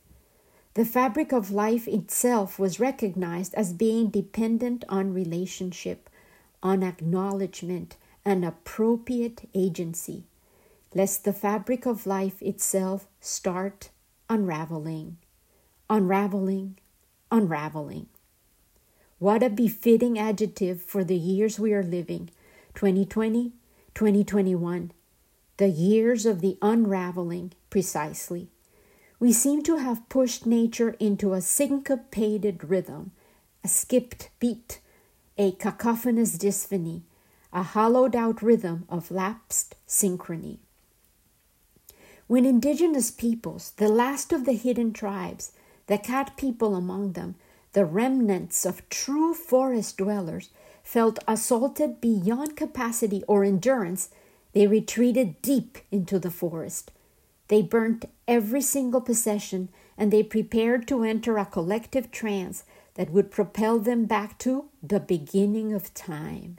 The 0.74 0.84
fabric 0.84 1.32
of 1.32 1.50
life 1.50 1.88
itself 1.88 2.60
was 2.60 2.78
recognized 2.78 3.54
as 3.54 3.72
being 3.72 4.10
dependent 4.10 4.84
on 4.90 5.14
relationship, 5.14 6.10
on 6.62 6.84
acknowledgement, 6.84 7.96
and 8.26 8.44
appropriate 8.44 9.48
agency, 9.54 10.26
lest 10.94 11.24
the 11.24 11.32
fabric 11.32 11.86
of 11.86 12.06
life 12.06 12.42
itself 12.42 13.08
start 13.22 13.92
unraveling, 14.30 15.16
unraveling, 15.90 16.78
unraveling. 17.32 18.08
What 19.20 19.42
a 19.42 19.50
befitting 19.50 20.20
adjective 20.20 20.82
for 20.82 21.06
the 21.06 21.16
years 21.16 21.58
we 21.58 21.74
are 21.74 21.82
living 21.82 22.30
2020, 22.74 23.54
2021 23.94 24.92
the 25.58 25.70
years 25.70 26.26
of 26.26 26.42
the 26.42 26.58
unraveling 26.62 27.54
precisely. 27.70 28.50
We 29.20 29.32
seem 29.32 29.64
to 29.64 29.78
have 29.78 30.10
pushed 30.10 30.46
nature 30.46 30.96
into 31.00 31.34
a 31.34 31.42
syncopated 31.42 32.64
rhythm, 32.64 33.12
a 33.64 33.68
skipped 33.68 34.30
beat, 34.40 34.80
a 35.38 35.52
cacophonous 35.54 36.38
dysphony, 36.38 37.04
a 37.54 37.64
hollowed 37.64 38.16
out 38.16 38.42
rhythm 38.42 38.86
of 38.90 39.12
lapsed 39.12 39.76
synchrony. 39.88 40.60
When 42.28 42.46
indigenous 42.46 43.12
peoples, 43.12 43.72
the 43.78 43.88
last 43.88 44.34
of 44.34 44.46
the 44.46 44.54
hidden 44.54 44.92
tribes, 44.94 45.52
the 45.88 45.98
cat 45.98 46.36
people 46.36 46.76
among 46.76 47.14
them, 47.14 47.36
the 47.74 47.86
remnants 47.86 48.66
of 48.66 48.88
true 48.90 49.34
forest 49.34 49.98
dwellers, 49.98 50.50
felt 50.84 51.20
assaulted 51.28 52.02
beyond 52.02 52.56
capacity 52.56 53.24
or 53.28 53.44
endurance, 53.44 54.10
they 54.56 54.66
retreated 54.68 55.42
deep 55.42 55.78
into 55.92 56.18
the 56.18 56.32
forest. 56.32 56.92
They 57.50 57.62
burnt 57.62 58.06
every 58.26 58.62
single 58.62 59.02
possession 59.02 59.68
and 59.98 60.12
they 60.12 60.24
prepared 60.24 60.88
to 60.88 61.04
enter 61.04 61.38
a 61.38 61.46
collective 61.46 62.10
trance 62.10 62.64
that 62.96 63.12
would 63.12 63.32
propel 63.32 63.80
them 63.80 64.06
back 64.06 64.40
to 64.40 64.70
the 64.82 65.02
beginning 65.02 65.74
of 65.74 65.94
time. 65.94 66.58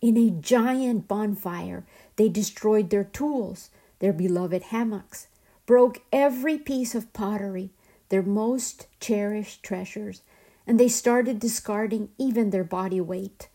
In 0.00 0.16
a 0.16 0.30
giant 0.30 1.06
bonfire, 1.06 1.84
they 2.16 2.30
destroyed 2.30 2.88
their 2.88 3.04
tools, 3.04 3.68
their 3.98 4.14
beloved 4.14 4.64
hammocks, 4.64 5.28
broke 5.66 6.00
every 6.10 6.56
piece 6.56 6.94
of 6.94 7.12
pottery, 7.12 7.70
their 8.08 8.22
most 8.22 8.86
cherished 8.98 9.62
treasures, 9.62 10.22
and 10.66 10.80
they 10.80 10.88
started 10.88 11.38
discarding 11.38 12.08
even 12.16 12.48
their 12.48 12.64
body 12.64 13.00
weight 13.00 13.48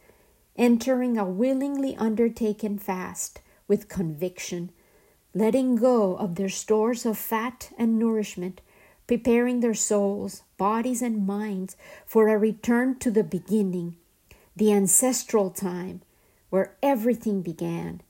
entering 0.59 1.17
a 1.17 1.23
willingly 1.23 1.95
undertaken 1.95 2.77
fast 2.77 3.39
with 3.67 3.87
conviction, 3.87 4.69
letting 5.33 5.77
go 5.77 6.17
of 6.17 6.35
their 6.35 6.49
stores 6.49 7.05
of 7.05 7.17
fat 7.17 7.71
and 7.77 7.97
nourishment, 7.97 8.59
preparing 9.07 9.61
their 9.61 9.73
souls, 9.73 10.43
bodies, 10.57 11.01
and 11.01 11.25
minds 11.25 11.77
for 12.05 12.27
a 12.27 12.37
return 12.37 12.99
to 12.99 13.09
the 13.09 13.23
beginning, 13.23 13.95
the 14.53 14.71
ancestral 14.73 15.49
time 15.49 16.01
where 16.49 16.75
everything 16.83 17.41
began, 17.41 18.01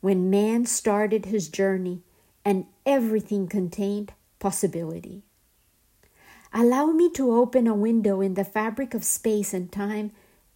when 0.00 0.30
man 0.30 0.64
started 0.64 1.26
his 1.26 1.48
journey 1.48 2.02
and 2.44 2.66
everything 2.84 3.48
contained 3.48 4.12
possibility. 4.38 5.22
Allow 6.52 6.86
me 6.86 7.10
to 7.14 7.32
open 7.32 7.66
a 7.66 7.74
window 7.74 8.20
in 8.20 8.34
the 8.34 8.44
fabric 8.44 8.94
of 8.94 9.02
space 9.02 9.52
and 9.52 9.72
time, 9.72 10.12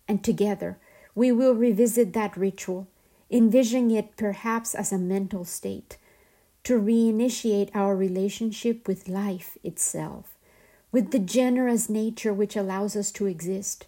and 0.06 0.22
together 0.22 0.78
we 1.14 1.32
will 1.32 1.54
revisit 1.54 2.12
that 2.12 2.36
ritual, 2.36 2.86
envisioning 3.30 3.90
it 3.90 4.16
perhaps 4.16 4.74
as 4.74 4.92
a 4.92 4.98
mental 4.98 5.44
state, 5.44 5.96
to 6.64 6.80
reinitiate 6.80 7.70
our 7.74 7.96
relationship 7.96 8.86
with 8.86 9.08
life 9.08 9.56
itself, 9.64 10.36
with 10.92 11.10
the 11.10 11.18
generous 11.18 11.88
nature 11.88 12.34
which 12.34 12.56
allows 12.56 12.96
us 12.96 13.10
to 13.12 13.26
exist, 13.26 13.86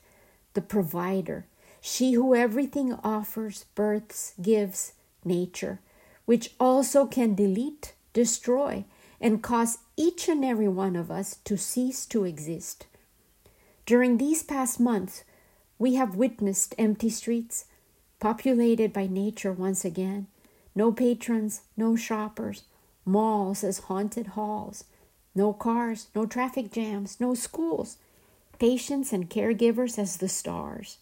the 0.54 0.62
provider, 0.62 1.46
she 1.80 2.12
who 2.12 2.34
everything 2.34 2.94
offers, 3.02 3.64
births, 3.74 4.34
gives, 4.40 4.92
nature, 5.24 5.80
which 6.24 6.54
also 6.60 7.06
can 7.06 7.34
delete, 7.34 7.94
destroy, 8.12 8.84
and 9.20 9.42
cause 9.42 9.78
each 9.96 10.28
and 10.28 10.44
every 10.44 10.68
one 10.68 10.96
of 10.96 11.10
us 11.10 11.36
to 11.44 11.56
cease 11.56 12.06
to 12.06 12.24
exist. 12.24 12.86
During 13.84 14.18
these 14.18 14.42
past 14.42 14.78
months, 14.78 15.24
we 15.82 15.96
have 15.96 16.14
witnessed 16.14 16.76
empty 16.78 17.10
streets, 17.10 17.64
populated 18.20 18.92
by 18.92 19.04
nature 19.08 19.52
once 19.52 19.84
again, 19.84 20.28
no 20.76 20.92
patrons, 20.92 21.62
no 21.76 21.96
shoppers, 21.96 22.62
malls 23.04 23.64
as 23.64 23.80
haunted 23.90 24.28
halls, 24.38 24.84
no 25.34 25.52
cars, 25.52 26.06
no 26.14 26.24
traffic 26.24 26.70
jams, 26.70 27.18
no 27.18 27.34
schools, 27.34 27.96
patients 28.60 29.12
and 29.12 29.28
caregivers 29.28 29.98
as 29.98 30.18
the 30.18 30.28
stars, 30.28 30.98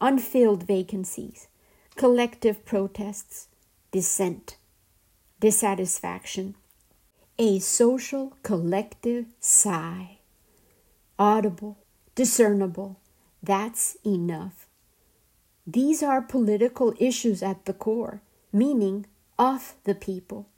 unfilled 0.00 0.64
vacancies, 0.64 1.46
collective 1.94 2.64
protests, 2.64 3.46
dissent, 3.92 4.56
dissatisfaction, 5.38 6.56
a 7.38 7.60
social 7.60 8.36
collective 8.42 9.26
sigh, 9.38 10.18
audible, 11.20 11.78
discernible, 12.16 12.98
that's 13.42 13.96
enough. 14.04 14.66
These 15.66 16.02
are 16.02 16.22
political 16.22 16.94
issues 16.98 17.42
at 17.42 17.64
the 17.66 17.72
core, 17.72 18.22
meaning 18.52 19.06
of 19.38 19.74
the 19.84 19.94
people. 19.94 20.48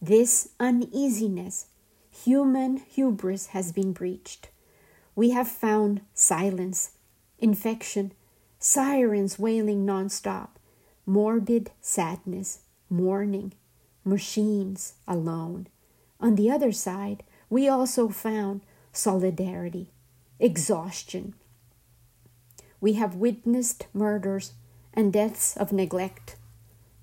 This 0.00 0.50
uneasiness, 0.58 1.66
human 2.10 2.78
hubris, 2.78 3.48
has 3.48 3.72
been 3.72 3.92
breached. 3.92 4.48
We 5.14 5.30
have 5.30 5.48
found 5.48 6.00
silence, 6.14 6.92
infection, 7.38 8.12
sirens 8.58 9.38
wailing 9.38 9.86
nonstop, 9.86 10.48
morbid 11.04 11.70
sadness, 11.80 12.60
mourning, 12.90 13.52
machines 14.04 14.94
alone. 15.06 15.66
On 16.20 16.34
the 16.34 16.50
other 16.50 16.72
side, 16.72 17.22
we 17.48 17.68
also 17.68 18.08
found 18.08 18.62
solidarity, 18.92 19.90
exhaustion. 20.38 21.34
We 22.80 22.94
have 22.94 23.14
witnessed 23.14 23.86
murders 23.92 24.52
and 24.92 25.12
deaths 25.12 25.56
of 25.56 25.72
neglect, 25.72 26.36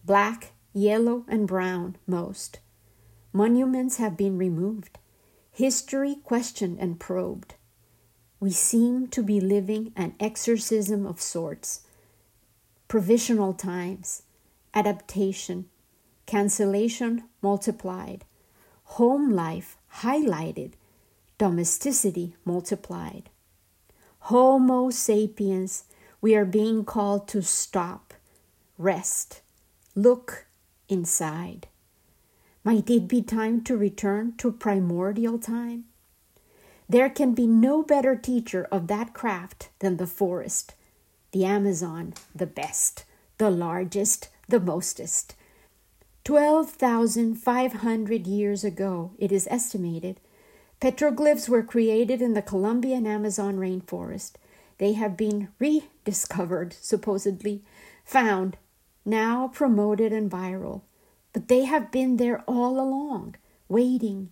black, 0.03 0.51
yellow, 0.73 1.25
and 1.27 1.47
brown 1.47 1.97
most. 2.07 2.59
Monuments 3.31 3.97
have 3.97 4.15
been 4.15 4.37
removed, 4.37 4.99
history 5.51 6.15
questioned 6.23 6.79
and 6.79 6.99
probed. 6.99 7.55
We 8.39 8.51
seem 8.51 9.07
to 9.07 9.23
be 9.23 9.39
living 9.39 9.93
an 9.95 10.15
exorcism 10.19 11.05
of 11.05 11.21
sorts. 11.21 11.81
Provisional 12.87 13.53
times, 13.53 14.23
adaptation, 14.73 15.69
cancellation 16.25 17.23
multiplied, 17.41 18.25
home 18.83 19.31
life 19.31 19.77
highlighted, 20.01 20.73
domesticity 21.37 22.35
multiplied. 22.45 23.29
Homo 24.27 24.89
sapiens, 24.89 25.83
we 26.21 26.33
are 26.33 26.45
being 26.45 26.85
called 26.85 27.27
to 27.27 27.41
stop, 27.41 28.13
rest, 28.77 29.41
look 29.95 30.45
inside. 30.87 31.67
Might 32.63 32.89
it 32.89 33.09
be 33.09 33.21
time 33.21 33.61
to 33.65 33.75
return 33.75 34.37
to 34.37 34.53
primordial 34.53 35.39
time? 35.39 35.83
There 36.87 37.09
can 37.09 37.33
be 37.33 37.47
no 37.47 37.83
better 37.83 38.15
teacher 38.15 38.65
of 38.71 38.87
that 38.87 39.13
craft 39.13 39.71
than 39.79 39.97
the 39.97 40.07
forest, 40.07 40.73
the 41.33 41.43
Amazon, 41.43 42.13
the 42.33 42.47
best, 42.47 43.03
the 43.39 43.49
largest, 43.49 44.29
the 44.47 44.61
mostest. 44.61 45.35
12,500 46.23 48.25
years 48.25 48.63
ago, 48.63 49.11
it 49.17 49.33
is 49.33 49.49
estimated, 49.51 50.21
petroglyphs 50.83 51.47
were 51.47 51.63
created 51.63 52.21
in 52.21 52.33
the 52.33 52.41
Colombian 52.41 53.07
Amazon 53.07 53.55
rainforest. 53.55 54.33
They 54.79 54.91
have 54.91 55.15
been 55.15 55.47
rediscovered, 55.57 56.75
supposedly, 56.81 57.61
found, 58.03 58.57
now 59.05 59.47
promoted 59.47 60.11
and 60.11 60.29
viral. 60.29 60.81
But 61.31 61.47
they 61.47 61.63
have 61.63 61.89
been 61.89 62.17
there 62.17 62.43
all 62.49 62.81
along, 62.81 63.35
waiting. 63.69 64.31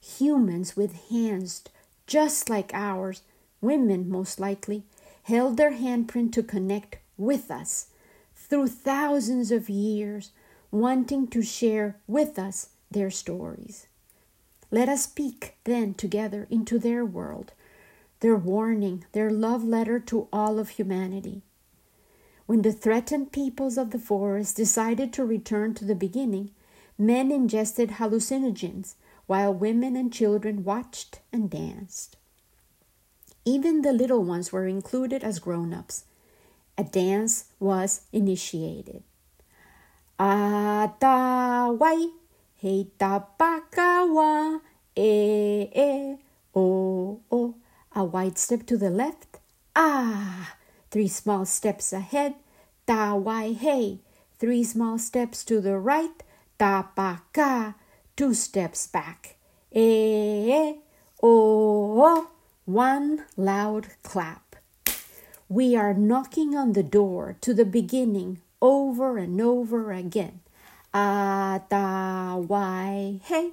Humans 0.00 0.76
with 0.76 1.10
hands 1.10 1.62
just 2.08 2.50
like 2.50 2.74
ours, 2.74 3.22
women 3.60 4.10
most 4.10 4.40
likely, 4.40 4.82
held 5.22 5.56
their 5.56 5.74
handprint 5.74 6.32
to 6.32 6.42
connect 6.42 6.96
with 7.16 7.52
us 7.52 7.86
through 8.34 8.66
thousands 8.66 9.52
of 9.52 9.70
years, 9.70 10.32
wanting 10.72 11.28
to 11.28 11.40
share 11.40 12.00
with 12.08 12.36
us 12.36 12.70
their 12.90 13.12
stories. 13.12 13.86
Let 14.74 14.88
us 14.88 15.06
peek 15.06 15.54
then 15.62 15.94
together 15.94 16.48
into 16.50 16.80
their 16.80 17.04
world, 17.04 17.52
their 18.18 18.34
warning, 18.34 19.04
their 19.12 19.30
love 19.30 19.62
letter 19.62 20.00
to 20.00 20.26
all 20.32 20.58
of 20.58 20.70
humanity. 20.70 21.42
When 22.46 22.62
the 22.62 22.72
threatened 22.72 23.30
peoples 23.30 23.78
of 23.78 23.92
the 23.92 24.00
forest 24.00 24.56
decided 24.56 25.12
to 25.12 25.24
return 25.24 25.74
to 25.74 25.84
the 25.84 25.94
beginning, 25.94 26.50
men 26.98 27.30
ingested 27.30 28.00
hallucinogens 28.00 28.96
while 29.26 29.54
women 29.54 29.94
and 29.94 30.12
children 30.12 30.64
watched 30.64 31.20
and 31.32 31.48
danced. 31.48 32.16
Even 33.44 33.82
the 33.82 33.92
little 33.92 34.24
ones 34.24 34.50
were 34.50 34.66
included 34.66 35.22
as 35.22 35.38
grown 35.38 35.72
ups. 35.72 36.04
A 36.76 36.82
dance 36.82 37.44
was 37.60 38.06
initiated. 38.12 39.04
Atawai, 40.18 42.10
hei 42.64 42.86
tapakawa, 42.98 44.62
e, 44.96 45.68
e, 45.76 46.16
o, 46.54 47.20
o. 47.30 47.54
A 47.94 48.04
wide 48.04 48.38
step 48.38 48.64
to 48.64 48.78
the 48.78 48.88
left. 48.88 49.38
Ah! 49.76 50.56
Three 50.90 51.08
small 51.08 51.44
steps 51.44 51.92
ahead, 51.92 52.36
ta 52.86 53.14
wai 53.16 53.52
hey. 53.52 54.00
Three 54.38 54.64
small 54.64 54.98
steps 54.98 55.44
to 55.44 55.60
the 55.60 55.76
right, 55.78 56.22
ta. 56.58 57.74
Two 58.16 58.32
steps 58.32 58.86
back, 58.86 59.36
eh, 59.70 60.48
eh, 60.48 60.72
oh, 61.22 62.00
oh. 62.00 62.30
One 62.64 63.26
loud 63.36 63.88
clap. 64.02 64.56
We 65.50 65.76
are 65.76 65.92
knocking 65.92 66.56
on 66.56 66.72
the 66.72 66.82
door 66.82 67.36
to 67.42 67.52
the 67.52 67.66
beginning 67.66 68.40
over 68.62 69.18
and 69.18 69.38
over 69.38 69.92
again. 69.92 70.40
Ah, 70.94 71.60
ta 71.68 72.36
wai 72.36 73.20
hey, 73.24 73.50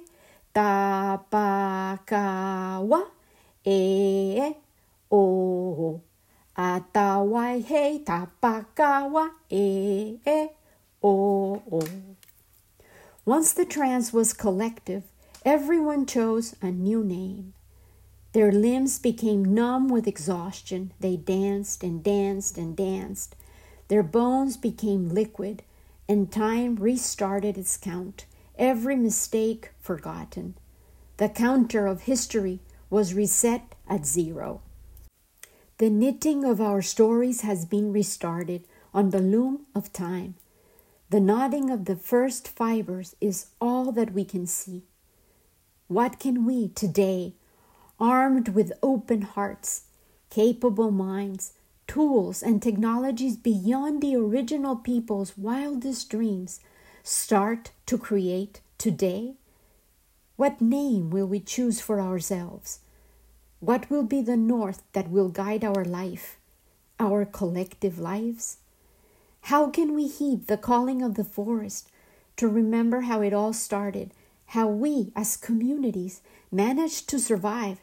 ta 0.54 1.18
pa 1.28 1.98
ka 2.06 2.80
wa, 2.80 3.02
eh, 3.66 4.38
eh, 4.38 4.52
oh. 5.10 6.00
Atawai 6.56 7.64
he 7.64 7.98
tapakawa 8.04 9.30
e 9.50 10.18
e 10.24 10.48
o 11.02 11.62
o. 11.72 11.82
Once 13.24 13.52
the 13.54 13.64
trance 13.64 14.12
was 14.12 14.34
collective, 14.34 15.02
everyone 15.44 16.04
chose 16.04 16.54
a 16.60 16.70
new 16.70 17.02
name. 17.02 17.54
Their 18.32 18.52
limbs 18.52 18.98
became 18.98 19.54
numb 19.54 19.88
with 19.88 20.06
exhaustion. 20.06 20.92
They 21.00 21.16
danced 21.16 21.82
and 21.82 22.04
danced 22.04 22.58
and 22.58 22.76
danced. 22.76 23.34
Their 23.88 24.02
bones 24.02 24.56
became 24.58 25.08
liquid, 25.08 25.62
and 26.08 26.30
time 26.30 26.76
restarted 26.76 27.56
its 27.56 27.76
count, 27.76 28.26
every 28.58 28.96
mistake 28.96 29.70
forgotten. 29.80 30.54
The 31.16 31.28
counter 31.28 31.86
of 31.86 32.02
history 32.02 32.60
was 32.90 33.14
reset 33.14 33.74
at 33.88 34.06
zero. 34.06 34.60
The 35.78 35.90
knitting 35.90 36.44
of 36.44 36.60
our 36.60 36.82
stories 36.82 37.40
has 37.40 37.64
been 37.64 37.92
restarted 37.92 38.64
on 38.94 39.10
the 39.10 39.20
loom 39.20 39.66
of 39.74 39.92
time. 39.92 40.34
The 41.10 41.20
nodding 41.20 41.70
of 41.70 41.86
the 41.86 41.96
first 41.96 42.48
fibers 42.48 43.16
is 43.20 43.46
all 43.60 43.92
that 43.92 44.12
we 44.12 44.24
can 44.24 44.46
see. 44.46 44.84
What 45.88 46.18
can 46.18 46.46
we 46.46 46.68
today, 46.68 47.34
armed 47.98 48.48
with 48.50 48.72
open 48.82 49.22
hearts, 49.22 49.84
capable 50.30 50.90
minds, 50.90 51.52
tools, 51.92 52.42
and 52.42 52.62
technologies 52.62 53.36
beyond 53.36 54.00
the 54.00 54.16
original 54.16 54.74
people's 54.74 55.36
wildest 55.36 56.08
dreams, 56.08 56.58
start 57.02 57.70
to 57.84 57.98
create 57.98 58.62
today? 58.78 59.34
What 60.36 60.62
name 60.62 61.10
will 61.10 61.26
we 61.26 61.38
choose 61.38 61.82
for 61.82 62.00
ourselves? 62.00 62.78
What 63.60 63.90
will 63.90 64.04
be 64.04 64.22
the 64.22 64.38
north 64.38 64.82
that 64.94 65.10
will 65.10 65.28
guide 65.28 65.64
our 65.64 65.84
life, 65.84 66.38
our 66.98 67.26
collective 67.26 67.98
lives? 67.98 68.56
How 69.42 69.68
can 69.68 69.94
we 69.94 70.08
heed 70.08 70.46
the 70.46 70.56
calling 70.56 71.02
of 71.02 71.14
the 71.14 71.24
forest 71.24 71.90
to 72.38 72.48
remember 72.48 73.02
how 73.02 73.20
it 73.20 73.34
all 73.34 73.52
started, 73.52 74.12
how 74.46 74.66
we 74.66 75.12
as 75.14 75.36
communities 75.36 76.22
managed 76.50 77.06
to 77.10 77.18
survive, 77.18 77.82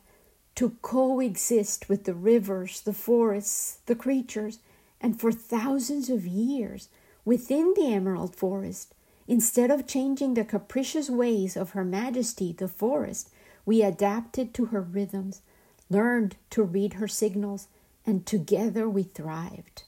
to 0.59 0.75
coexist 0.81 1.87
with 1.87 2.03
the 2.03 2.13
rivers, 2.13 2.81
the 2.81 2.91
forests, 2.91 3.77
the 3.85 3.95
creatures, 3.95 4.59
and 4.99 5.17
for 5.17 5.31
thousands 5.31 6.09
of 6.09 6.27
years 6.27 6.89
within 7.23 7.73
the 7.77 7.93
Emerald 7.93 8.35
Forest? 8.35 8.93
Instead 9.25 9.71
of 9.71 9.87
changing 9.87 10.33
the 10.33 10.43
capricious 10.43 11.09
ways 11.09 11.55
of 11.55 11.69
Her 11.69 11.85
Majesty 11.85 12.51
the 12.51 12.67
forest, 12.67 13.29
we 13.65 13.81
adapted 13.81 14.53
to 14.53 14.65
her 14.65 14.81
rhythms, 14.81 15.41
learned 15.89 16.35
to 16.49 16.63
read 16.63 16.95
her 16.95 17.07
signals, 17.07 17.69
and 18.05 18.25
together 18.25 18.89
we 18.89 19.03
thrived. 19.03 19.83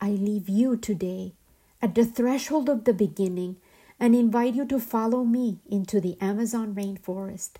I 0.00 0.12
leave 0.12 0.48
you 0.48 0.74
today 0.78 1.34
at 1.82 1.94
the 1.94 2.06
threshold 2.06 2.70
of 2.70 2.84
the 2.84 2.94
beginning 2.94 3.56
and 3.98 4.14
invite 4.14 4.54
you 4.54 4.64
to 4.64 4.80
follow 4.80 5.22
me 5.22 5.58
into 5.68 6.00
the 6.00 6.16
Amazon 6.18 6.74
rainforest. 6.74 7.56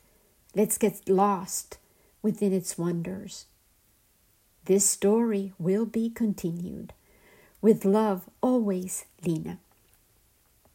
Let's 0.55 0.79
get 0.79 1.07
lost 1.07 1.77
within 2.23 2.53
its 2.53 2.77
wonders. 2.79 3.47
This 4.65 4.89
story 4.89 5.53
will 5.59 5.87
be 5.87 6.11
continued. 6.11 6.93
With 7.63 7.85
love, 7.85 8.29
always, 8.43 9.05
Lena. 9.25 9.59